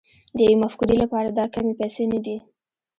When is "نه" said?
2.13-2.19